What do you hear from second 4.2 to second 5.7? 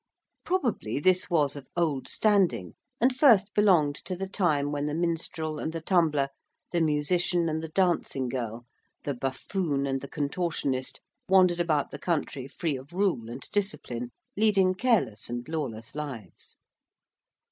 time when the minstrel